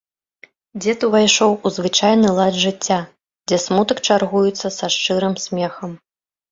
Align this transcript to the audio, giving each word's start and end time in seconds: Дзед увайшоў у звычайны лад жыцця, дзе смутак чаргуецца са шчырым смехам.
Дзед 0.85 0.99
увайшоў 1.07 1.51
у 1.55 1.67
звычайны 1.75 2.33
лад 2.39 2.53
жыцця, 2.65 2.99
дзе 3.51 3.57
смутак 3.69 3.97
чаргуецца 4.09 4.67
са 4.81 4.87
шчырым 4.97 5.35
смехам. 5.47 5.91